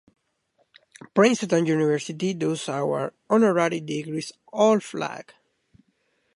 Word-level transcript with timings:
Princeton 1.13 1.67
University 1.67 2.33
does 2.33 2.67
award 2.67 3.13
honorary 3.29 3.79
degrees 3.79 4.31
of 4.51 4.93
law. 4.95 5.21